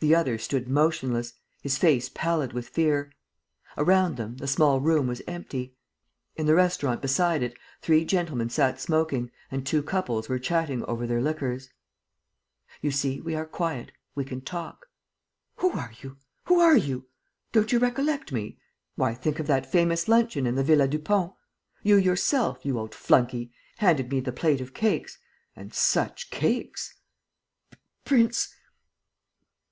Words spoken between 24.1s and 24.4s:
me the